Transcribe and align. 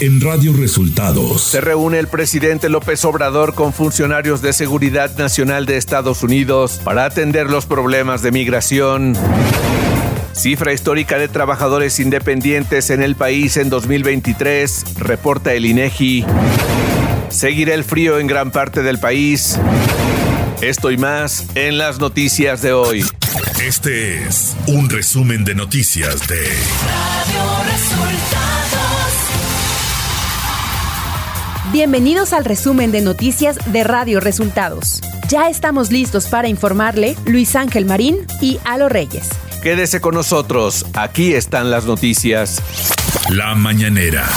en 0.00 0.20
Radio 0.20 0.54
Resultados. 0.54 1.42
Se 1.42 1.60
reúne 1.60 1.98
el 1.98 2.08
presidente 2.08 2.70
López 2.70 3.04
Obrador 3.04 3.54
con 3.54 3.74
funcionarios 3.74 4.40
de 4.40 4.54
Seguridad 4.54 5.14
Nacional 5.18 5.66
de 5.66 5.76
Estados 5.76 6.22
Unidos 6.22 6.80
para 6.82 7.04
atender 7.04 7.50
los 7.50 7.66
problemas 7.66 8.22
de 8.22 8.32
migración. 8.32 9.14
Cifra 10.32 10.72
histórica 10.72 11.18
de 11.18 11.28
trabajadores 11.28 12.00
independientes 12.00 12.88
en 12.88 13.02
el 13.02 13.14
país 13.14 13.58
en 13.58 13.68
2023, 13.68 14.96
reporta 14.98 15.52
el 15.52 15.66
INEGI. 15.66 16.24
Seguirá 17.28 17.74
el 17.74 17.84
frío 17.84 18.18
en 18.18 18.26
gran 18.26 18.50
parte 18.50 18.82
del 18.82 18.98
país. 18.98 19.58
Esto 20.62 20.90
y 20.90 20.96
más 20.96 21.44
en 21.54 21.76
las 21.76 21.98
noticias 21.98 22.62
de 22.62 22.72
hoy. 22.72 23.04
Este 23.62 24.24
es 24.24 24.56
un 24.66 24.88
resumen 24.88 25.44
de 25.44 25.54
noticias 25.54 26.26
de 26.26 26.40
Radio 26.40 27.70
Resultados. 27.70 28.69
Bienvenidos 31.72 32.32
al 32.32 32.44
resumen 32.44 32.90
de 32.90 33.00
noticias 33.00 33.56
de 33.72 33.84
Radio 33.84 34.18
Resultados. 34.18 35.00
Ya 35.28 35.48
estamos 35.48 35.92
listos 35.92 36.26
para 36.26 36.48
informarle 36.48 37.14
Luis 37.26 37.54
Ángel 37.54 37.84
Marín 37.84 38.16
y 38.40 38.58
Alo 38.64 38.88
Reyes. 38.88 39.28
Quédese 39.62 40.00
con 40.00 40.16
nosotros, 40.16 40.84
aquí 40.94 41.32
están 41.32 41.70
las 41.70 41.84
noticias. 41.84 42.60
La 43.28 43.54
mañanera. 43.54 44.28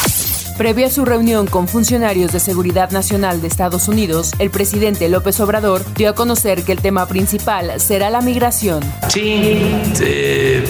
Previo 0.59 0.85
a 0.85 0.89
su 0.91 1.05
reunión 1.05 1.47
con 1.47 1.67
funcionarios 1.67 2.31
de 2.31 2.39
Seguridad 2.39 2.91
Nacional 2.91 3.41
de 3.41 3.47
Estados 3.47 3.87
Unidos, 3.87 4.33
el 4.37 4.51
presidente 4.51 5.09
López 5.09 5.39
Obrador 5.39 5.83
dio 5.95 6.11
a 6.11 6.13
conocer 6.13 6.63
que 6.63 6.71
el 6.71 6.81
tema 6.81 7.07
principal 7.07 7.81
será 7.81 8.11
la 8.11 8.21
migración. 8.21 8.83
Sí, 9.07 9.59
eh, 10.01 10.63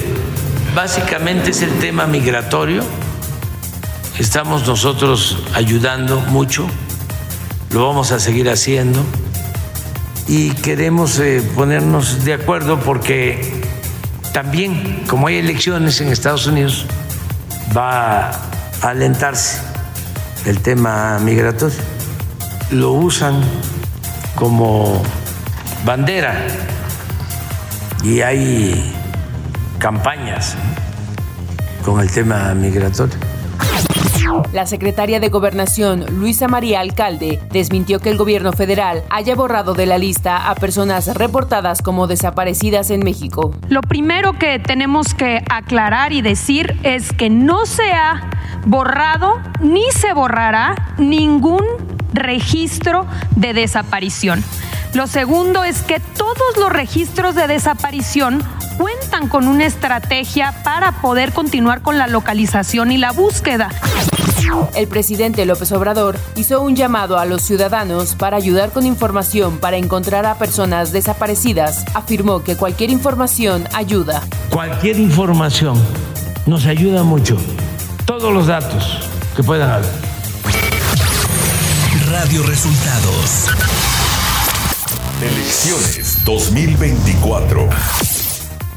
básicamente 0.74 1.52
es 1.52 1.62
el 1.62 1.78
tema 1.80 2.08
migratorio. 2.08 2.84
Estamos 4.20 4.68
nosotros 4.68 5.40
ayudando 5.56 6.20
mucho, 6.20 6.68
lo 7.72 7.88
vamos 7.88 8.12
a 8.12 8.20
seguir 8.20 8.48
haciendo 8.48 9.04
y 10.28 10.52
queremos 10.52 11.18
eh, 11.18 11.42
ponernos 11.56 12.24
de 12.24 12.36
acuerdo 12.36 12.80
porque 12.80 13.64
también, 14.32 15.04
como 15.08 15.28
hay 15.28 15.38
elecciones 15.38 16.00
en 16.00 16.10
Estados 16.10 16.46
Unidos, 16.46 16.86
va 17.76 18.30
a 18.30 18.40
alentarse 18.84 19.60
el 20.46 20.60
tema 20.60 21.18
migratorio. 21.20 21.80
Lo 22.70 22.92
usan 22.92 23.42
como 24.36 25.02
bandera 25.86 26.46
y 28.04 28.22
hay 28.22 28.94
campañas 29.80 30.56
con 31.84 32.00
el 32.00 32.12
tema 32.12 32.54
migratorio. 32.54 33.33
La 34.52 34.66
secretaria 34.66 35.20
de 35.20 35.30
Gobernación, 35.30 36.06
Luisa 36.20 36.48
María 36.48 36.80
Alcalde, 36.80 37.40
desmintió 37.52 38.00
que 38.00 38.10
el 38.10 38.18
gobierno 38.18 38.54
federal 38.54 39.04
haya 39.10 39.36
borrado 39.36 39.74
de 39.74 39.86
la 39.86 39.98
lista 39.98 40.50
a 40.50 40.56
personas 40.56 41.14
reportadas 41.16 41.82
como 41.82 42.08
desaparecidas 42.08 42.90
en 42.90 43.02
México. 43.04 43.54
Lo 43.70 43.82
primero 43.82 44.34
que 44.34 44.60
tenemos 44.60 45.14
que 45.14 45.44
aclarar 45.50 46.14
y 46.14 46.22
decir 46.22 46.78
es 46.84 47.12
que 47.12 47.30
no 47.30 47.66
se 47.66 47.92
ha 47.92 48.30
borrado 48.66 49.42
ni 49.60 49.84
se 49.92 50.14
borrará 50.14 50.94
ningún 50.98 51.64
registro 52.14 53.06
de 53.36 53.54
desaparición. 53.54 54.44
Lo 54.94 55.08
segundo 55.08 55.64
es 55.64 55.82
que 55.82 56.00
todos 56.00 56.58
los 56.60 56.72
registros 56.72 57.34
de 57.34 57.48
desaparición 57.48 58.44
cuentan 58.78 59.28
con 59.28 59.48
una 59.48 59.66
estrategia 59.66 60.54
para 60.64 60.92
poder 61.02 61.34
continuar 61.34 61.82
con 61.82 61.98
la 61.98 62.08
localización 62.08 62.92
y 62.92 62.98
la 62.98 63.12
búsqueda. 63.12 63.70
El 64.76 64.88
presidente 64.88 65.46
López 65.46 65.72
Obrador 65.72 66.20
hizo 66.36 66.62
un 66.62 66.76
llamado 66.76 67.18
a 67.18 67.26
los 67.26 67.42
ciudadanos 67.42 68.16
para 68.16 68.38
ayudar 68.38 68.72
con 68.72 68.86
información 68.86 69.58
para 69.58 69.78
encontrar 69.78 70.26
a 70.26 70.36
personas 70.36 70.92
desaparecidas. 70.92 71.86
Afirmó 71.94 72.44
que 72.44 72.56
cualquier 72.56 72.90
información 72.90 73.68
ayuda. 73.74 74.22
Cualquier 74.50 75.00
información 75.00 75.82
nos 76.46 76.66
ayuda 76.66 77.04
mucho. 77.04 77.38
Todos 78.06 78.34
los 78.34 78.48
datos 78.48 79.08
que 79.36 79.44
puedan 79.44 79.72
haber. 79.72 79.90
Radio 82.12 82.44
Resultados. 82.44 83.48
Elecciones 85.22 86.24
2024. 86.26 87.70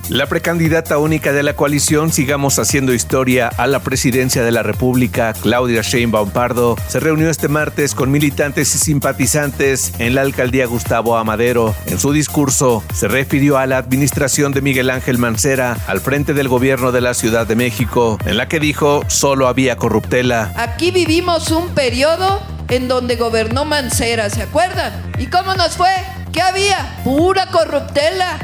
La 0.08 0.26
precandidata 0.26 0.98
única 0.98 1.32
de 1.32 1.42
la 1.42 1.54
coalición 1.54 2.12
Sigamos 2.12 2.60
Haciendo 2.60 2.94
Historia 2.94 3.48
a 3.48 3.66
la 3.66 3.80
presidencia 3.80 4.44
de 4.44 4.52
la 4.52 4.62
República, 4.62 5.32
Claudia 5.32 5.82
Sheinbaum 5.82 6.30
Pardo, 6.30 6.76
se 6.86 7.00
reunió 7.00 7.28
este 7.28 7.48
martes 7.48 7.92
con 7.92 8.12
militantes 8.12 8.72
y 8.76 8.78
simpatizantes 8.78 9.94
en 9.98 10.14
la 10.14 10.20
alcaldía 10.20 10.66
Gustavo 10.66 11.16
Amadero. 11.16 11.74
En 11.86 11.98
su 11.98 12.12
discurso, 12.12 12.84
se 12.94 13.08
refirió 13.08 13.58
a 13.58 13.66
la 13.66 13.78
administración 13.78 14.52
de 14.52 14.62
Miguel 14.62 14.90
Ángel 14.90 15.18
Mancera 15.18 15.76
al 15.88 16.00
frente 16.00 16.34
del 16.34 16.46
gobierno 16.46 16.92
de 16.92 17.00
la 17.00 17.12
Ciudad 17.12 17.44
de 17.44 17.56
México, 17.56 18.16
en 18.26 18.36
la 18.36 18.46
que 18.46 18.60
dijo 18.60 19.02
solo 19.08 19.48
había 19.48 19.76
corruptela. 19.76 20.52
Aquí 20.54 20.92
vivimos 20.92 21.50
un 21.50 21.74
periodo 21.74 22.40
en 22.68 22.86
donde 22.86 23.16
gobernó 23.16 23.64
Mancera, 23.64 24.30
¿se 24.30 24.42
acuerdan? 24.42 24.92
¿Y 25.18 25.26
cómo 25.26 25.54
nos 25.56 25.76
fue? 25.76 25.90
¿Qué 26.32 26.42
había? 26.42 27.00
Pura 27.02 27.46
corruptela. 27.50 28.38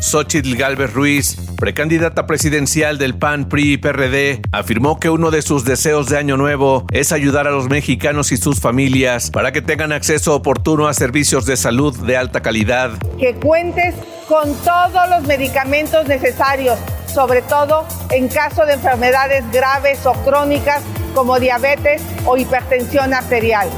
Xochitl 0.00 0.54
Galvez 0.56 0.92
Ruiz, 0.92 1.36
precandidata 1.56 2.26
presidencial 2.26 2.98
del 2.98 3.18
PAN, 3.18 3.48
PRI 3.48 3.72
y 3.72 3.76
PRD, 3.76 4.40
afirmó 4.52 4.98
que 4.98 5.10
uno 5.10 5.30
de 5.30 5.42
sus 5.42 5.64
deseos 5.64 6.08
de 6.08 6.18
año 6.18 6.36
nuevo 6.36 6.86
es 6.92 7.12
ayudar 7.12 7.46
a 7.46 7.50
los 7.50 7.68
mexicanos 7.68 8.32
y 8.32 8.36
sus 8.36 8.60
familias 8.60 9.30
para 9.30 9.52
que 9.52 9.60
tengan 9.60 9.92
acceso 9.92 10.34
oportuno 10.34 10.86
a 10.88 10.94
servicios 10.94 11.46
de 11.46 11.56
salud 11.56 11.96
de 12.06 12.16
alta 12.16 12.40
calidad. 12.40 12.92
Que 13.18 13.34
cuentes 13.34 13.94
con 14.28 14.54
todos 14.64 15.08
los 15.10 15.24
medicamentos 15.26 16.06
necesarios, 16.06 16.78
sobre 17.12 17.42
todo 17.42 17.86
en 18.10 18.28
caso 18.28 18.64
de 18.66 18.74
enfermedades 18.74 19.44
graves 19.52 20.06
o 20.06 20.12
crónicas 20.24 20.82
como 21.14 21.38
diabetes 21.40 22.02
o 22.24 22.36
hipertensión 22.36 23.12
arterial. 23.12 23.68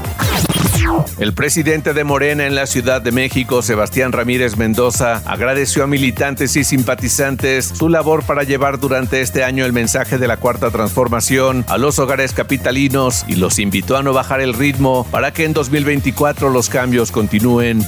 El 1.17 1.33
presidente 1.33 1.93
de 1.93 2.03
Morena 2.03 2.45
en 2.45 2.55
la 2.55 2.65
Ciudad 2.65 3.01
de 3.01 3.11
México, 3.11 3.61
Sebastián 3.61 4.11
Ramírez 4.11 4.57
Mendoza, 4.57 5.21
agradeció 5.25 5.83
a 5.83 5.87
militantes 5.87 6.55
y 6.55 6.63
simpatizantes 6.63 7.65
su 7.65 7.89
labor 7.89 8.23
para 8.23 8.43
llevar 8.43 8.79
durante 8.79 9.21
este 9.21 9.43
año 9.43 9.65
el 9.65 9.73
mensaje 9.73 10.17
de 10.17 10.27
la 10.27 10.37
Cuarta 10.37 10.71
Transformación 10.71 11.65
a 11.67 11.77
los 11.77 11.99
hogares 11.99 12.33
capitalinos 12.33 13.25
y 13.27 13.35
los 13.35 13.59
invitó 13.59 13.97
a 13.97 14.03
no 14.03 14.13
bajar 14.13 14.41
el 14.41 14.53
ritmo 14.53 15.05
para 15.11 15.31
que 15.31 15.45
en 15.45 15.53
2024 15.53 16.49
los 16.49 16.69
cambios 16.69 17.11
continúen. 17.11 17.85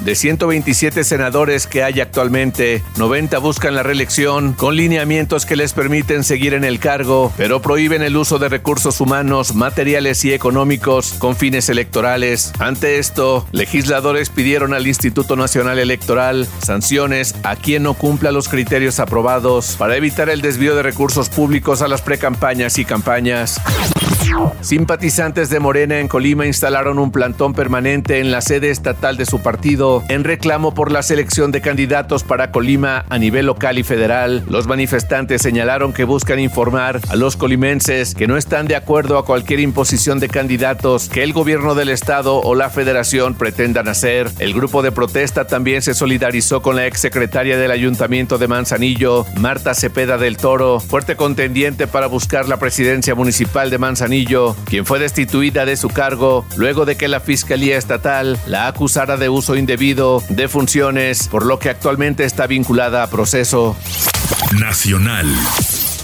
De 0.00 0.14
127 0.14 1.04
senadores 1.04 1.66
que 1.66 1.82
hay 1.82 2.00
actualmente, 2.00 2.82
90 2.96 3.38
buscan 3.38 3.74
la 3.74 3.82
reelección 3.82 4.52
con 4.52 4.76
lineamientos 4.76 5.44
que 5.44 5.56
les 5.56 5.72
permiten 5.72 6.24
seguir 6.24 6.54
en 6.54 6.64
el 6.64 6.78
cargo, 6.78 7.32
pero 7.36 7.60
prohíben 7.60 8.02
el 8.02 8.16
uso 8.16 8.38
de 8.38 8.48
recursos 8.48 9.00
humanos, 9.00 9.54
materiales 9.54 10.24
y 10.24 10.32
económicos 10.32 11.14
con 11.18 11.36
fines 11.36 11.68
electorales. 11.68 12.52
Ante 12.58 12.98
esto, 12.98 13.46
legisladores 13.52 14.30
pidieron 14.30 14.72
al 14.72 14.86
Instituto 14.86 15.36
Nacional 15.36 15.78
Electoral 15.78 16.48
sanciones 16.62 17.34
a 17.42 17.56
quien 17.56 17.82
no 17.82 17.94
cumpla 17.94 18.32
los 18.32 18.48
criterios 18.48 19.00
aprobados 19.00 19.76
para 19.78 19.96
evitar 19.96 20.28
el 20.30 20.40
desvío 20.40 20.74
de 20.74 20.82
recursos 20.82 21.28
públicos 21.28 21.82
a 21.82 21.88
las 21.88 22.02
precampañas 22.02 22.78
y 22.78 22.84
campañas. 22.84 23.60
Simpatizantes 24.60 25.50
de 25.50 25.60
Morena 25.60 25.98
en 25.98 26.08
Colima 26.08 26.46
instalaron 26.46 26.98
un 26.98 27.10
plantón 27.10 27.54
permanente 27.54 28.20
en 28.20 28.30
la 28.30 28.40
sede 28.40 28.70
estatal 28.70 29.16
de 29.16 29.24
su 29.24 29.40
partido 29.40 30.02
en 30.08 30.24
reclamo 30.24 30.74
por 30.74 30.92
la 30.92 31.02
selección 31.02 31.52
de 31.52 31.60
candidatos 31.60 32.22
para 32.22 32.50
Colima 32.50 33.04
a 33.08 33.18
nivel 33.18 33.46
local 33.46 33.78
y 33.78 33.82
federal. 33.82 34.44
Los 34.48 34.66
manifestantes 34.66 35.42
señalaron 35.42 35.92
que 35.92 36.04
buscan 36.04 36.38
informar 36.38 37.00
a 37.08 37.16
los 37.16 37.36
colimenses 37.36 38.14
que 38.14 38.26
no 38.26 38.36
están 38.36 38.66
de 38.66 38.76
acuerdo 38.76 39.16
a 39.16 39.24
cualquier 39.24 39.60
imposición 39.60 40.20
de 40.20 40.28
candidatos 40.28 41.08
que 41.08 41.22
el 41.22 41.32
gobierno 41.32 41.74
del 41.74 41.88
estado 41.88 42.40
o 42.40 42.54
la 42.54 42.68
federación 42.68 43.34
pretendan 43.34 43.88
hacer. 43.88 44.30
El 44.38 44.54
grupo 44.54 44.82
de 44.82 44.92
protesta 44.92 45.46
también 45.46 45.82
se 45.82 45.94
solidarizó 45.94 46.62
con 46.62 46.76
la 46.76 46.86
exsecretaria 46.86 47.56
del 47.56 47.70
ayuntamiento 47.70 48.38
de 48.38 48.48
Manzanillo, 48.48 49.24
Marta 49.36 49.74
Cepeda 49.74 50.18
del 50.18 50.36
Toro, 50.36 50.80
fuerte 50.80 51.16
contendiente 51.16 51.86
para 51.86 52.06
buscar 52.06 52.48
la 52.48 52.58
presidencia 52.58 53.14
municipal 53.14 53.70
de 53.70 53.78
Manzanillo, 53.78 53.97
quien 54.66 54.86
fue 54.86 54.98
destituida 54.98 55.64
de 55.64 55.76
su 55.76 55.88
cargo 55.88 56.44
luego 56.56 56.84
de 56.84 56.96
que 56.96 57.08
la 57.08 57.20
Fiscalía 57.20 57.76
Estatal 57.76 58.38
la 58.46 58.66
acusara 58.66 59.16
de 59.16 59.28
uso 59.28 59.56
indebido 59.56 60.22
de 60.28 60.48
funciones, 60.48 61.28
por 61.28 61.44
lo 61.44 61.58
que 61.58 61.70
actualmente 61.70 62.24
está 62.24 62.46
vinculada 62.46 63.02
a 63.02 63.10
proceso. 63.10 63.76
Nacional. 64.58 65.26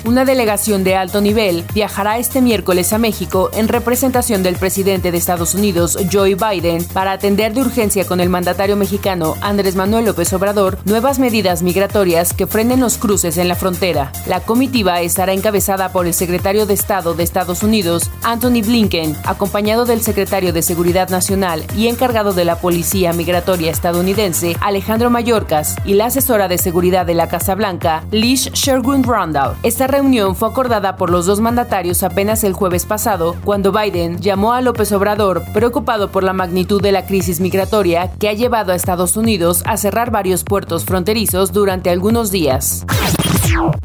Una 0.06 0.26
delegación 0.26 0.84
de 0.84 0.96
alto 0.96 1.22
nivel 1.22 1.64
viajará 1.72 2.18
este 2.18 2.42
miércoles 2.42 2.92
a 2.92 2.98
México 2.98 3.48
en 3.54 3.68
representación 3.68 4.42
del 4.42 4.56
presidente 4.56 5.10
de 5.10 5.16
Estados 5.16 5.54
Unidos, 5.54 5.96
Joe 6.12 6.34
Biden, 6.34 6.84
para 6.84 7.12
atender 7.12 7.54
de 7.54 7.62
urgencia 7.62 8.06
con 8.06 8.20
el 8.20 8.28
mandatario 8.28 8.76
mexicano 8.76 9.34
Andrés 9.40 9.76
Manuel 9.76 10.04
López 10.04 10.30
Obrador 10.34 10.76
nuevas 10.84 11.18
medidas 11.18 11.62
migratorias 11.62 12.34
que 12.34 12.46
frenen 12.46 12.80
los 12.80 12.98
cruces 12.98 13.38
en 13.38 13.48
la 13.48 13.54
frontera. 13.54 14.12
La 14.26 14.40
comitiva 14.40 15.00
estará 15.00 15.32
encabezada 15.32 15.90
por 15.90 16.06
el 16.06 16.12
secretario 16.12 16.66
de 16.66 16.74
Estado 16.74 17.14
de 17.14 17.22
Estados 17.22 17.62
Unidos, 17.62 18.10
Anthony 18.22 18.60
Blinken, 18.62 19.16
acompañado 19.24 19.86
del 19.86 20.02
secretario 20.02 20.52
de 20.52 20.60
Seguridad 20.60 21.08
Nacional 21.08 21.64
y 21.78 21.88
encargado 21.88 22.34
de 22.34 22.44
la 22.44 22.56
Policía 22.56 23.14
Migratoria 23.14 23.70
estadounidense, 23.70 24.54
Alejandro 24.60 25.08
Mayorkas, 25.08 25.76
y 25.86 25.94
la 25.94 26.06
asesora 26.06 26.46
de 26.46 26.58
seguridad 26.58 27.06
de 27.06 27.14
la 27.14 27.28
Casa 27.28 27.54
Blanca, 27.54 28.04
Lish 28.10 28.52
Sherwin 28.52 29.02
Randall. 29.02 29.56
Esta 29.62 29.93
reunión 29.94 30.34
fue 30.34 30.48
acordada 30.48 30.96
por 30.96 31.08
los 31.08 31.24
dos 31.24 31.38
mandatarios 31.38 32.02
apenas 32.02 32.42
el 32.42 32.52
jueves 32.52 32.84
pasado, 32.84 33.36
cuando 33.44 33.70
Biden 33.70 34.18
llamó 34.20 34.52
a 34.52 34.60
López 34.60 34.90
Obrador 34.90 35.44
preocupado 35.52 36.10
por 36.10 36.24
la 36.24 36.32
magnitud 36.32 36.82
de 36.82 36.90
la 36.90 37.06
crisis 37.06 37.38
migratoria 37.38 38.10
que 38.18 38.28
ha 38.28 38.32
llevado 38.32 38.72
a 38.72 38.74
Estados 38.74 39.16
Unidos 39.16 39.62
a 39.66 39.76
cerrar 39.76 40.10
varios 40.10 40.42
puertos 40.42 40.84
fronterizos 40.84 41.52
durante 41.52 41.90
algunos 41.90 42.32
días. 42.32 42.84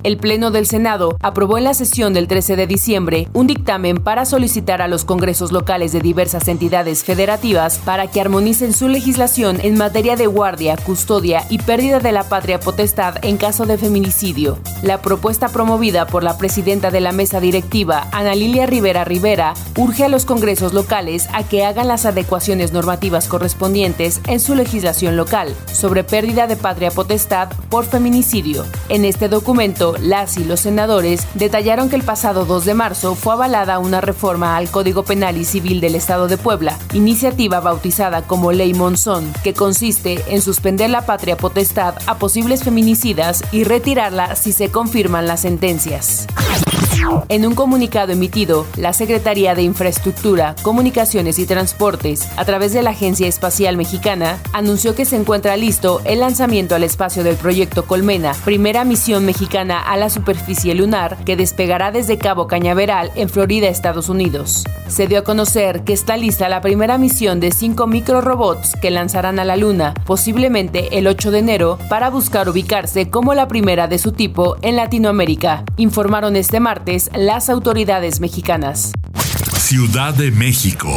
El 0.03 0.17
Pleno 0.17 0.49
del 0.49 0.65
Senado 0.65 1.17
aprobó 1.21 1.57
en 1.57 1.65
la 1.65 1.73
sesión 1.73 2.13
del 2.13 2.27
13 2.27 2.55
de 2.55 2.67
diciembre 2.67 3.27
un 3.33 3.47
dictamen 3.47 3.97
para 3.97 4.25
solicitar 4.25 4.81
a 4.81 4.87
los 4.87 5.05
congresos 5.05 5.51
locales 5.51 5.91
de 5.91 5.99
diversas 5.99 6.47
entidades 6.47 7.03
federativas 7.03 7.77
para 7.79 8.07
que 8.07 8.21
armonicen 8.21 8.73
su 8.73 8.87
legislación 8.87 9.59
en 9.61 9.77
materia 9.77 10.15
de 10.15 10.25
guardia, 10.25 10.77
custodia 10.77 11.43
y 11.49 11.59
pérdida 11.59 11.99
de 11.99 12.11
la 12.11 12.23
patria 12.23 12.59
potestad 12.59 13.23
en 13.23 13.37
caso 13.37 13.65
de 13.65 13.77
feminicidio. 13.77 14.57
La 14.83 15.01
propuesta 15.01 15.49
promovida 15.49 16.07
por 16.07 16.23
la 16.23 16.37
presidenta 16.37 16.91
de 16.91 17.01
la 17.01 17.11
mesa 17.11 17.39
directiva, 17.39 18.07
Ana 18.11 18.35
Lilia 18.35 18.65
Rivera 18.65 19.03
Rivera, 19.03 19.53
urge 19.77 20.05
a 20.05 20.09
los 20.09 20.25
congresos 20.25 20.73
locales 20.73 21.27
a 21.33 21.43
que 21.43 21.65
hagan 21.65 21.87
las 21.87 22.05
adecuaciones 22.05 22.71
normativas 22.71 23.27
correspondientes 23.27 24.21
en 24.27 24.39
su 24.39 24.55
legislación 24.55 25.17
local 25.17 25.53
sobre 25.71 26.03
pérdida 26.03 26.47
de 26.47 26.55
patria 26.55 26.91
potestad 26.91 27.49
por 27.69 27.85
feminicidio. 27.85 28.65
En 28.87 29.05
este 29.05 29.27
documento 29.27 29.58
las 29.59 30.37
y 30.37 30.45
los 30.45 30.61
senadores 30.61 31.27
detallaron 31.33 31.89
que 31.89 31.97
el 31.97 32.03
pasado 32.03 32.45
2 32.45 32.63
de 32.63 32.73
marzo 32.75 33.13
fue 33.13 33.33
avalada 33.33 33.79
una 33.79 33.99
reforma 33.99 34.55
al 34.55 34.69
Código 34.69 35.03
Penal 35.03 35.35
y 35.35 35.43
Civil 35.43 35.81
del 35.81 35.95
Estado 35.95 36.29
de 36.29 36.37
Puebla, 36.37 36.79
iniciativa 36.93 37.59
bautizada 37.59 38.21
como 38.21 38.53
Ley 38.53 38.73
Monzón, 38.73 39.33
que 39.43 39.53
consiste 39.53 40.23
en 40.33 40.41
suspender 40.41 40.89
la 40.89 41.05
patria 41.05 41.35
potestad 41.35 41.95
a 42.05 42.17
posibles 42.17 42.63
feminicidas 42.63 43.43
y 43.51 43.65
retirarla 43.65 44.37
si 44.37 44.53
se 44.53 44.71
confirman 44.71 45.27
las 45.27 45.41
sentencias. 45.41 46.25
En 47.29 47.45
un 47.45 47.55
comunicado 47.55 48.11
emitido, 48.11 48.65
la 48.75 48.91
Secretaría 48.91 49.53
de 49.53 49.61
Infraestructura, 49.61 50.55
Comunicaciones 50.63 51.37
y 51.39 51.45
Transportes, 51.45 52.27
a 52.37 52.45
través 52.45 52.73
de 52.73 52.81
la 52.81 52.89
Agencia 52.89 53.27
Espacial 53.27 53.77
Mexicana, 53.77 54.39
anunció 54.51 54.95
que 54.95 55.05
se 55.05 55.15
encuentra 55.15 55.55
listo 55.55 56.01
el 56.05 56.21
lanzamiento 56.21 56.75
al 56.75 56.83
espacio 56.83 57.23
del 57.23 57.35
proyecto 57.35 57.85
Colmena, 57.85 58.33
primera 58.45 58.83
misión 58.83 59.25
mexicana 59.25 59.79
a 59.79 59.95
la 59.97 60.09
superficie 60.09 60.73
lunar 60.73 61.23
que 61.23 61.35
despegará 61.35 61.91
desde 61.91 62.17
Cabo 62.17 62.47
Cañaveral 62.47 63.11
en 63.15 63.29
Florida, 63.29 63.67
Estados 63.67 64.09
Unidos. 64.09 64.63
Se 64.87 65.05
dio 65.05 65.19
a 65.19 65.23
conocer 65.23 65.83
que 65.83 65.93
está 65.93 66.17
lista 66.17 66.49
la 66.49 66.61
primera 66.61 66.97
misión 66.97 67.39
de 67.39 67.51
cinco 67.51 67.85
microrobots 67.85 68.73
que 68.75 68.89
lanzarán 68.89 69.39
a 69.39 69.45
la 69.45 69.55
Luna, 69.55 69.93
posiblemente 70.05 70.97
el 70.97 71.05
8 71.05 71.29
de 71.29 71.39
enero, 71.39 71.77
para 71.89 72.09
buscar 72.09 72.49
ubicarse 72.49 73.09
como 73.11 73.35
la 73.35 73.47
primera 73.47 73.87
de 73.87 73.99
su 73.99 74.13
tipo 74.13 74.55
en 74.63 74.75
Latinoamérica, 74.75 75.63
informaron 75.77 76.35
este 76.35 76.59
martes 76.59 76.88
las 77.15 77.49
autoridades 77.49 78.19
mexicanas. 78.19 78.91
Ciudad 79.57 80.15
de 80.15 80.31
México. 80.31 80.89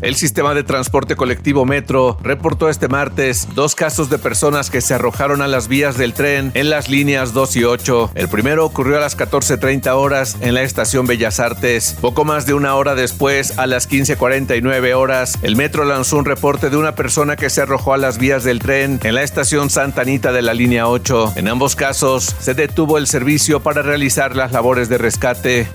El 0.00 0.16
sistema 0.16 0.54
de 0.54 0.64
transporte 0.64 1.16
colectivo 1.16 1.64
Metro 1.64 2.18
reportó 2.22 2.68
este 2.68 2.88
martes 2.88 3.48
dos 3.54 3.74
casos 3.74 4.10
de 4.10 4.18
personas 4.18 4.70
que 4.70 4.80
se 4.80 4.94
arrojaron 4.94 5.42
a 5.42 5.48
las 5.48 5.68
vías 5.68 5.96
del 5.96 6.12
tren 6.12 6.50
en 6.54 6.70
las 6.70 6.88
líneas 6.88 7.32
2 7.32 7.56
y 7.56 7.64
8. 7.64 8.10
El 8.14 8.28
primero 8.28 8.64
ocurrió 8.64 8.96
a 8.96 9.00
las 9.00 9.16
14.30 9.16 9.94
horas 9.94 10.36
en 10.40 10.54
la 10.54 10.62
estación 10.62 11.06
Bellas 11.06 11.40
Artes. 11.40 11.96
Poco 12.00 12.24
más 12.24 12.46
de 12.46 12.54
una 12.54 12.74
hora 12.74 12.94
después, 12.94 13.58
a 13.58 13.66
las 13.66 13.88
15.49 13.88 14.94
horas, 14.94 15.38
el 15.42 15.56
Metro 15.56 15.84
lanzó 15.84 16.18
un 16.18 16.24
reporte 16.24 16.70
de 16.70 16.76
una 16.76 16.94
persona 16.94 17.36
que 17.36 17.50
se 17.50 17.62
arrojó 17.62 17.94
a 17.94 17.98
las 17.98 18.18
vías 18.18 18.44
del 18.44 18.58
tren 18.58 19.00
en 19.02 19.14
la 19.14 19.22
estación 19.22 19.70
Santa 19.70 20.02
Anita 20.02 20.32
de 20.32 20.42
la 20.42 20.54
línea 20.54 20.88
8. 20.88 21.34
En 21.36 21.48
ambos 21.48 21.76
casos, 21.76 22.34
se 22.38 22.54
detuvo 22.54 22.98
el 22.98 23.06
servicio 23.06 23.60
para 23.60 23.82
realizar 23.82 24.36
las 24.36 24.52
labores 24.52 24.88
de 24.88 24.98
rescate. 24.98 25.68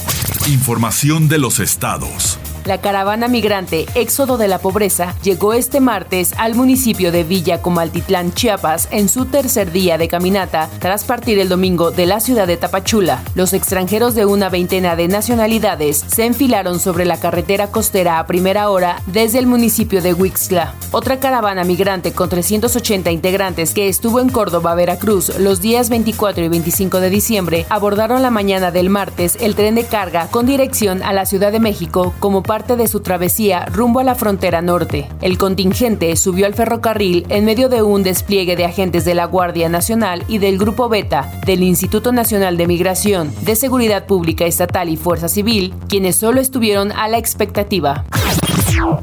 Información 0.48 1.28
de 1.30 1.38
los 1.38 1.60
estados. 1.60 2.40
La 2.66 2.80
caravana 2.80 3.28
migrante 3.28 3.86
Éxodo 3.96 4.38
de 4.38 4.48
la 4.48 4.60
Pobreza 4.60 5.16
llegó 5.24 5.54
este 5.54 5.80
martes 5.80 6.34
al 6.38 6.56
municipio 6.56 7.12
de 7.12 7.24
Villa 7.24 7.62
Comaltitlán, 7.62 8.34
Chiapas, 8.34 8.88
en 8.92 9.10
su 9.10 9.26
tercer 9.26 9.72
día 9.72 9.98
de 9.98 10.08
caminata, 10.08 10.70
tras 10.80 11.04
partir 11.04 11.40
el 11.40 11.50
domingo 11.50 11.92
de 11.92 12.06
la 12.06 12.20
ciudad 12.20 12.48
de 12.48 12.58
Tapachula. 12.58 13.24
Los 13.36 13.54
extranjeros 13.54 14.14
de 14.16 14.26
una 14.26 14.50
veintena 14.50 14.96
de 14.96 15.08
nacionalidades 15.08 16.04
se 16.08 16.26
enfilaron 16.26 16.80
sobre 16.80 17.06
la 17.06 17.20
carretera 17.20 17.68
costera 17.68 18.20
a 18.20 18.28
primera 18.28 18.70
hora 18.70 19.02
desde 19.08 19.40
el 19.40 19.48
municipio 19.48 20.02
de 20.02 20.14
Huixla. 20.14 20.74
Otra 20.92 21.20
caravana 21.20 21.64
migrante 21.64 22.12
con 22.14 22.30
380 22.30 23.12
integrantes 23.12 23.74
que 23.74 23.88
estuvo 23.88 24.20
en 24.20 24.30
Córdoba, 24.30 24.76
Veracruz, 24.76 25.38
los 25.40 25.62
días 25.62 25.90
24 25.90 26.44
y 26.44 26.48
25 26.50 27.00
de 27.00 27.10
diciembre, 27.10 27.66
abordaron 27.70 28.22
la 28.22 28.32
mañana 28.32 28.72
del 28.72 28.90
martes 28.90 29.38
el 29.40 29.56
tren 29.56 29.76
de 29.76 29.86
carga 29.86 30.28
con 30.28 30.46
dirección 30.46 31.04
a 31.04 31.14
la 31.14 31.26
Ciudad 31.26 31.52
de 31.52 31.60
México 31.60 32.14
como 32.20 32.44
parte 32.50 32.76
de 32.78 32.88
su 32.88 33.02
travesía 33.02 33.64
rumbo 33.68 34.00
a 34.00 34.04
la 34.04 34.16
frontera 34.16 34.64
norte. 34.64 35.08
El 35.22 35.38
contingente 35.38 36.16
subió 36.16 36.48
al 36.48 36.56
ferrocarril 36.56 37.28
en 37.30 37.46
medio 37.46 37.70
de 37.70 37.84
un 37.84 38.02
despliegue 38.02 38.56
de 38.56 38.66
agentes 38.66 39.06
de 39.06 39.14
la 39.14 39.26
Guardia 39.26 39.70
Nacional 39.70 40.24
y 40.28 40.40
del 40.40 40.58
Grupo 40.58 40.90
Beta 40.90 41.32
del 41.46 41.62
Instituto 41.62 42.12
Nacional 42.12 42.58
de 42.58 42.66
Migración, 42.66 43.32
de 43.42 43.56
Seguridad 43.56 44.08
Pública 44.08 44.48
Estatal 44.48 44.90
y 44.90 44.98
Fuerza 44.98 45.30
Civil, 45.30 45.76
quienes 45.88 46.16
solo 46.16 46.42
estuvieron 46.42 46.92
a 46.92 47.08
la 47.08 47.20
expectativa. 47.20 48.06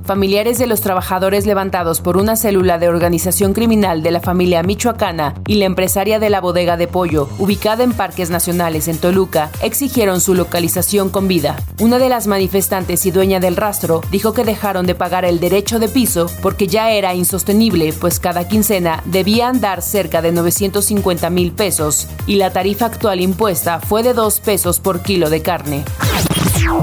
Familiares 0.04 0.58
de 0.58 0.66
los 0.66 0.80
trabajadores 0.80 1.46
levantados 1.46 2.00
por 2.00 2.16
una 2.16 2.36
célula 2.36 2.78
de 2.78 2.88
organización 2.88 3.52
criminal 3.52 4.02
de 4.02 4.10
la 4.10 4.20
familia 4.20 4.62
michoacana 4.62 5.34
y 5.46 5.56
la 5.56 5.64
empresaria 5.64 6.18
de 6.18 6.30
la 6.30 6.40
bodega 6.40 6.76
de 6.76 6.86
pollo, 6.88 7.28
ubicada 7.38 7.84
en 7.84 7.92
Parques 7.92 8.30
Nacionales 8.30 8.88
en 8.88 8.98
Toluca, 8.98 9.50
exigieron 9.62 10.20
su 10.20 10.34
localización 10.34 11.10
con 11.10 11.28
vida. 11.28 11.56
Una 11.80 11.98
de 11.98 12.08
las 12.08 12.26
manifestantes 12.26 13.04
y 13.06 13.10
dueña 13.10 13.40
del 13.40 13.56
rastro 13.56 14.00
dijo 14.10 14.32
que 14.32 14.44
dejaron 14.44 14.86
de 14.86 14.94
pagar 14.94 15.24
el 15.24 15.40
derecho 15.40 15.78
de 15.78 15.88
piso 15.88 16.30
porque 16.40 16.66
ya 16.66 16.90
era 16.90 17.14
insostenible, 17.14 17.92
pues 17.92 18.20
cada 18.20 18.48
quincena 18.48 19.02
debían 19.06 19.60
dar 19.60 19.82
cerca 19.82 20.22
de 20.22 20.32
950 20.32 21.30
mil 21.30 21.52
pesos 21.52 22.08
y 22.26 22.36
la 22.36 22.52
tarifa 22.52 22.86
actual 22.86 23.20
impuesta 23.20 23.80
fue 23.80 24.02
de 24.02 24.14
2 24.14 24.40
pesos 24.40 24.80
por 24.80 25.02
kilo 25.02 25.30
de 25.30 25.42
carne. 25.42 25.84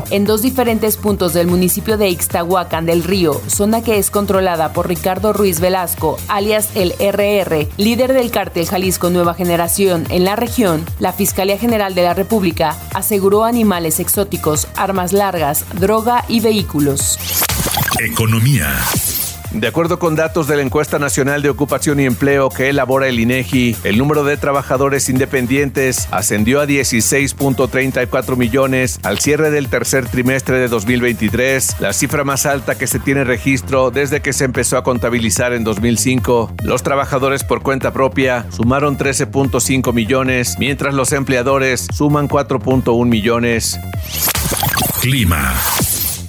En 0.10 0.26
dos 0.26 0.42
diferentes 0.42 0.98
puntos 0.98 1.34
del 1.34 1.48
municipio 1.48 1.98
de 1.98 2.10
Ixtahuacán 2.10 2.86
del 2.86 3.04
Río, 3.04 3.42
zona 3.48 3.84
que 3.84 3.98
es 3.98 4.10
controlada 4.10 4.74
por 4.74 4.88
Ricardo 4.88 5.34
Ruiz 5.34 5.60
Velasco, 5.60 6.18
alias 6.28 6.70
el 6.76 6.94
RR, 7.00 7.68
líder 7.78 8.14
del 8.14 8.32
cártel 8.32 8.68
Jalisco 8.68 9.10
Nueva 9.10 9.34
Generación 9.34 10.06
en 10.10 10.26
la 10.26 10.36
región, 10.36 10.86
la 11.00 11.14
Fiscalía 11.14 11.58
General 11.58 11.96
de 11.96 12.04
la 12.04 12.14
República 12.14 12.78
aseguró 12.94 13.44
animales 13.44 14.00
exóticos, 14.00 14.68
armas 14.76 15.14
largas, 15.14 15.66
droga 15.80 16.26
y 16.28 16.40
vehículos. 16.40 17.18
Economía. 18.00 18.76
De 19.54 19.68
acuerdo 19.68 20.00
con 20.00 20.16
datos 20.16 20.48
de 20.48 20.56
la 20.56 20.64
encuesta 20.64 20.98
nacional 20.98 21.44
de 21.44 21.50
ocupación 21.50 22.00
y 22.00 22.06
empleo 22.06 22.50
que 22.50 22.70
elabora 22.70 23.08
el 23.08 23.20
INEGI, 23.20 23.78
el 23.84 24.00
número 24.00 24.24
de 24.24 24.36
trabajadores 24.36 25.10
independientes 25.10 26.08
ascendió 26.10 26.60
a 26.60 26.66
16.34 26.66 28.36
millones 28.36 29.00
al 29.04 29.20
cierre 29.20 29.52
del 29.52 29.70
tercer 29.70 30.08
trimestre 30.08 30.58
de 30.58 30.68
2023, 30.70 31.76
la 31.80 31.94
cifra 31.94 32.24
más 32.24 32.48
alta 32.48 32.76
que 32.80 32.88
se 32.88 32.98
tiene 32.98 33.24
registro 33.24 33.92
desde 33.92 34.22
que 34.22 34.34
se 34.34 34.46
empezó 34.46 34.76
a 34.76 34.84
contabilizar 34.84 35.54
en 35.54 35.64
2005. 35.64 36.56
Los 36.64 36.82
trabajadores 36.82 37.44
por 37.44 37.62
cuenta 37.62 37.94
propia 37.94 38.48
sumaron 38.50 38.98
13.5 38.98 39.94
millones, 39.94 40.56
mientras 40.58 40.96
los 40.96 41.12
empleadores 41.12 41.88
suman 41.94 42.28
4.1 42.28 43.06
millones. 43.06 43.80
Clima. 45.00 45.54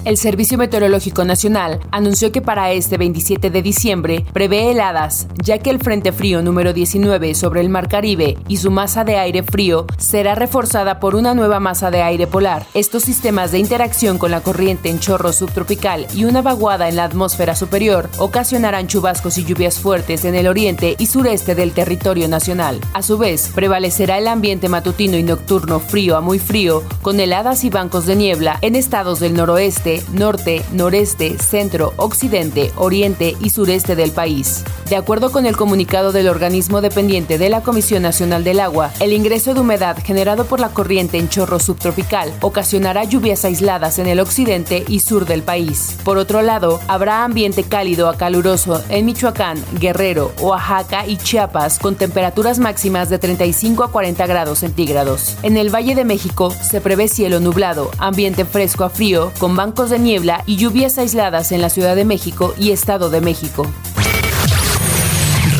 El 0.04 0.18
Servicio 0.18 0.58
Meteorológico 0.58 1.24
Nacional 1.24 1.80
anunció 1.90 2.30
que 2.30 2.42
para 2.42 2.70
este 2.72 2.98
27 2.98 3.48
de 3.48 3.62
diciembre 3.62 4.26
prevé 4.34 4.70
heladas, 4.70 5.26
ya 5.42 5.56
que 5.56 5.70
el 5.70 5.78
Frente 5.78 6.12
Frío 6.12 6.42
número 6.42 6.74
19 6.74 7.34
sobre 7.34 7.62
el 7.62 7.70
Mar 7.70 7.88
Caribe 7.88 8.36
y 8.46 8.58
su 8.58 8.70
masa 8.70 9.04
de 9.04 9.16
aire 9.16 9.42
frío 9.42 9.86
será 9.96 10.34
reforzada 10.34 11.00
por 11.00 11.14
una 11.14 11.32
nueva 11.32 11.58
masa 11.58 11.90
de 11.90 12.02
aire 12.02 12.26
polar. 12.26 12.66
Estos 12.74 13.02
sistemas 13.04 13.50
de 13.50 13.60
interacción 13.60 14.18
con 14.18 14.30
la 14.30 14.42
corriente 14.42 14.90
en 14.90 15.00
chorro 15.00 15.32
subtropical 15.32 16.06
y 16.14 16.26
una 16.26 16.42
vaguada 16.42 16.90
en 16.90 16.96
la 16.96 17.04
atmósfera 17.04 17.56
superior 17.56 18.10
ocasionarán 18.18 18.88
chubascos 18.88 19.38
y 19.38 19.44
lluvias 19.46 19.78
fuertes 19.78 20.26
en 20.26 20.34
el 20.34 20.48
oriente 20.48 20.96
y 20.98 21.06
sureste 21.06 21.54
del 21.54 21.72
territorio 21.72 22.28
nacional. 22.28 22.78
A 22.92 23.00
su 23.00 23.16
vez, 23.16 23.50
prevalecerá 23.54 24.18
el 24.18 24.28
ambiente 24.28 24.68
matutino 24.68 25.16
y 25.16 25.22
nocturno 25.22 25.80
frío 25.80 26.18
a 26.18 26.20
muy 26.20 26.38
frío, 26.38 26.82
con 27.00 27.20
heladas 27.20 27.64
y 27.64 27.70
bancos 27.70 28.04
de 28.04 28.16
niebla 28.16 28.58
en 28.60 28.76
estados 28.76 29.18
del 29.18 29.32
noroeste, 29.32 29.93
norte, 30.12 30.62
noreste, 30.72 31.38
centro, 31.38 31.92
occidente, 31.96 32.72
oriente 32.76 33.36
y 33.40 33.50
sureste 33.50 33.96
del 33.96 34.10
país. 34.10 34.64
De 34.88 34.96
acuerdo 34.96 35.32
con 35.32 35.46
el 35.46 35.56
comunicado 35.56 36.12
del 36.12 36.28
organismo 36.28 36.80
dependiente 36.80 37.38
de 37.38 37.48
la 37.48 37.62
Comisión 37.62 38.02
Nacional 38.02 38.44
del 38.44 38.60
Agua, 38.60 38.90
el 39.00 39.12
ingreso 39.12 39.54
de 39.54 39.60
humedad 39.60 39.96
generado 40.02 40.44
por 40.44 40.60
la 40.60 40.68
corriente 40.68 41.18
en 41.18 41.28
chorro 41.28 41.58
subtropical 41.58 42.32
ocasionará 42.40 43.04
lluvias 43.04 43.44
aisladas 43.44 43.98
en 43.98 44.06
el 44.06 44.20
occidente 44.20 44.84
y 44.86 45.00
sur 45.00 45.24
del 45.24 45.42
país. 45.42 45.96
Por 46.04 46.18
otro 46.18 46.42
lado, 46.42 46.80
habrá 46.86 47.24
ambiente 47.24 47.64
cálido 47.64 48.08
a 48.08 48.16
caluroso 48.16 48.82
en 48.88 49.06
Michoacán, 49.06 49.62
Guerrero, 49.80 50.32
Oaxaca 50.40 51.06
y 51.06 51.16
Chiapas, 51.16 51.78
con 51.78 51.96
temperaturas 51.96 52.58
máximas 52.58 53.08
de 53.08 53.18
35 53.18 53.84
a 53.84 53.90
40 53.90 54.26
grados 54.26 54.58
centígrados. 54.60 55.36
En 55.42 55.56
el 55.56 55.74
Valle 55.74 55.94
de 55.94 56.04
México 56.04 56.50
se 56.50 56.80
prevé 56.80 57.08
cielo 57.08 57.40
nublado, 57.40 57.90
ambiente 57.98 58.44
fresco 58.44 58.84
a 58.84 58.90
frío, 58.90 59.32
con 59.38 59.56
bancos 59.56 59.83
de 59.90 59.98
niebla 59.98 60.42
y 60.46 60.56
lluvias 60.56 60.98
aisladas 60.98 61.52
en 61.52 61.60
la 61.60 61.68
Ciudad 61.68 61.96
de 61.96 62.04
México 62.04 62.54
y 62.58 62.70
Estado 62.70 63.10
de 63.10 63.20
México. 63.20 63.66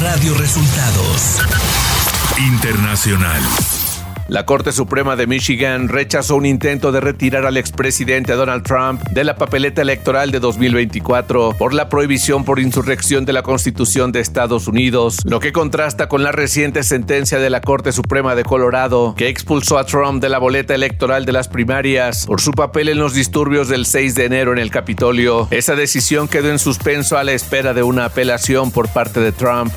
Radio 0.01 0.35
Resultados 0.35 1.41
Internacional. 2.39 3.43
La 4.29 4.47
Corte 4.47 4.73
Suprema 4.73 5.17
de 5.17 5.27
Michigan 5.27 5.89
rechazó 5.89 6.37
un 6.37 6.47
intento 6.47 6.93
de 6.93 7.01
retirar 7.01 7.45
al 7.45 7.59
expresidente 7.59 8.33
Donald 8.33 8.63
Trump 8.63 9.03
de 9.11 9.23
la 9.23 9.37
papeleta 9.37 9.83
electoral 9.83 10.31
de 10.31 10.41
2024 10.41 11.57
por 11.59 11.75
la 11.75 11.91
prohibición 11.91 12.43
por 12.43 12.59
insurrección 12.59 13.27
de 13.27 13.35
la 13.35 13.43
Constitución 13.43 14.13
de 14.13 14.21
Estados 14.21 14.67
Unidos, 14.67 15.19
lo 15.25 15.41
que 15.41 15.53
contrasta 15.53 16.09
con 16.09 16.23
la 16.23 16.33
reciente 16.33 16.85
sentencia 16.85 17.39
de 17.39 17.51
la 17.51 17.61
Corte 17.61 17.93
Suprema 17.93 18.35
de 18.35 18.45
Colorado 18.45 19.15
que 19.15 19.29
expulsó 19.29 19.77
a 19.77 19.85
Trump 19.85 20.23
de 20.23 20.31
la 20.31 20.39
boleta 20.39 20.75
electoral 20.75 21.27
de 21.27 21.33
las 21.33 21.49
primarias 21.49 22.25
por 22.25 22.41
su 22.41 22.53
papel 22.53 22.89
en 22.89 22.99
los 22.99 23.13
disturbios 23.13 23.69
del 23.69 23.85
6 23.85 24.15
de 24.15 24.25
enero 24.25 24.55
en 24.55 24.59
el 24.59 24.71
Capitolio. 24.71 25.49
Esa 25.51 25.77
decisión 25.77 26.29
quedó 26.29 26.49
en 26.49 26.59
suspenso 26.59 27.19
a 27.19 27.25
la 27.25 27.33
espera 27.33 27.75
de 27.75 27.83
una 27.83 28.07
apelación 28.07 28.71
por 28.71 28.89
parte 28.89 29.21
de 29.21 29.33
Trump. 29.33 29.71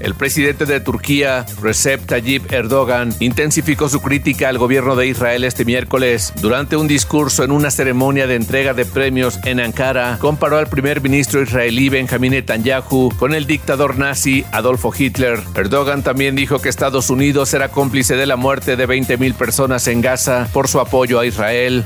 El 0.00 0.14
presidente 0.14 0.66
de 0.66 0.80
Turquía, 0.80 1.46
Recep 1.62 2.06
Tayyip 2.06 2.52
Erdogan, 2.52 3.14
intensificó 3.30 3.88
su 3.88 4.02
crítica 4.02 4.48
al 4.48 4.58
gobierno 4.58 4.96
de 4.96 5.06
Israel 5.06 5.44
este 5.44 5.64
miércoles. 5.64 6.32
Durante 6.42 6.74
un 6.74 6.88
discurso 6.88 7.44
en 7.44 7.52
una 7.52 7.70
ceremonia 7.70 8.26
de 8.26 8.34
entrega 8.34 8.74
de 8.74 8.84
premios 8.84 9.38
en 9.44 9.60
Ankara, 9.60 10.18
comparó 10.20 10.58
al 10.58 10.66
primer 10.66 11.00
ministro 11.00 11.40
israelí 11.40 11.88
Benjamin 11.88 12.32
Netanyahu 12.32 13.10
con 13.16 13.32
el 13.32 13.46
dictador 13.46 13.98
nazi 13.98 14.44
Adolfo 14.50 14.92
Hitler. 14.96 15.38
Erdogan 15.54 16.02
también 16.02 16.34
dijo 16.34 16.58
que 16.58 16.68
Estados 16.68 17.08
Unidos 17.08 17.54
era 17.54 17.68
cómplice 17.68 18.16
de 18.16 18.26
la 18.26 18.34
muerte 18.34 18.74
de 18.74 18.88
20.000 18.88 19.34
personas 19.34 19.86
en 19.86 20.00
Gaza 20.00 20.48
por 20.52 20.66
su 20.66 20.80
apoyo 20.80 21.20
a 21.20 21.24
Israel. 21.24 21.84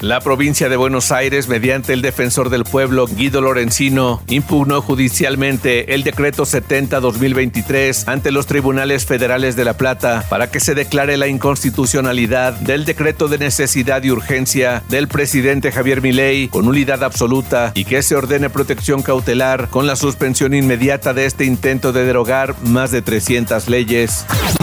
La 0.00 0.20
provincia 0.20 0.68
de 0.68 0.76
Buenos 0.76 1.12
Aires, 1.12 1.48
mediante 1.48 1.92
el 1.92 2.02
defensor 2.02 2.48
del 2.48 2.64
pueblo 2.64 3.06
Guido 3.06 3.40
Lorenzino, 3.40 4.22
impugnó 4.28 4.80
judicialmente 4.80 5.94
el 5.94 6.04
decreto 6.04 6.44
70-2023 6.44 8.04
ante 8.06 8.32
los 8.32 8.46
tribunales 8.46 9.04
federales 9.04 9.56
de 9.56 9.64
La 9.64 9.74
Plata 9.74 10.24
para 10.28 10.50
que 10.50 10.60
se 10.60 10.74
declare 10.74 11.16
la 11.16 11.28
inconstitucionalidad 11.28 12.54
del 12.54 12.84
decreto 12.84 13.28
de 13.28 13.38
necesidad 13.38 14.02
y 14.02 14.10
urgencia 14.10 14.82
del 14.88 15.08
presidente 15.08 15.72
Javier 15.72 16.00
Milei 16.00 16.48
con 16.48 16.64
nulidad 16.64 17.04
absoluta 17.04 17.72
y 17.74 17.84
que 17.84 18.02
se 18.02 18.16
ordene 18.16 18.50
protección 18.50 19.02
cautelar 19.02 19.68
con 19.68 19.86
la 19.86 19.96
suspensión 19.96 20.54
inmediata 20.54 21.12
de 21.14 21.26
este 21.26 21.44
intento 21.44 21.92
de 21.92 22.04
derogar 22.04 22.54
más 22.62 22.90
de 22.90 23.02
300 23.02 23.68
leyes. 23.68 24.24